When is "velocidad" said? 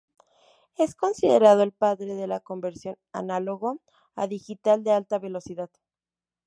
5.19-5.69